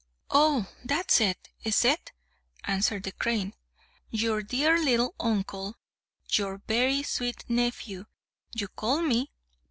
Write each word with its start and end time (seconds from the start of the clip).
"Oh, 0.31 0.67
that's 0.83 1.21
it, 1.21 1.49
is 1.63 1.85
it?" 1.85 2.11
answered 2.63 3.03
the 3.03 3.11
crane. 3.11 3.53
"Your 4.09 4.41
dear 4.41 4.75
little 4.83 5.13
uncle, 5.19 5.75
your 6.27 6.59
very 6.67 7.03
sweet 7.03 7.47
nephew, 7.47 8.07
you 8.51 8.67
call 8.69 9.03
me! 9.03 9.29